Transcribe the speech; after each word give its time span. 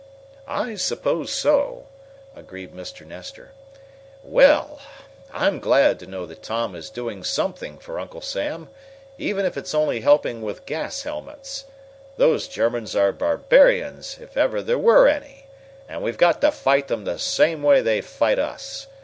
"I 0.47 0.73
suppose 0.77 1.31
so," 1.31 1.85
agreed 2.35 2.73
Mr. 2.73 3.05
Nestor. 3.05 3.51
"Well, 4.23 4.79
I'm 5.31 5.59
glad 5.59 5.99
to 5.99 6.07
know 6.07 6.25
that 6.25 6.41
Tom 6.41 6.73
is 6.75 6.89
doing 6.89 7.23
something 7.23 7.77
for 7.77 7.99
Uncle 7.99 8.21
Sam, 8.21 8.69
even 9.19 9.45
if 9.45 9.57
it's 9.57 9.75
only 9.75 10.01
helping 10.01 10.41
with 10.41 10.65
gas 10.65 11.03
helmets. 11.03 11.65
Those 12.17 12.47
Germans 12.47 12.95
are 12.95 13.11
barbarians, 13.11 14.17
if 14.19 14.35
ever 14.37 14.63
there 14.63 14.79
were 14.79 15.07
any, 15.07 15.45
and 15.87 16.01
we've 16.01 16.17
got 16.17 16.41
to 16.41 16.51
fight 16.51 16.87
them 16.87 17.03
the 17.05 17.19
same 17.19 17.61
way 17.61 17.81
they 17.81 18.01
fight 18.01 18.39
us! 18.39 18.87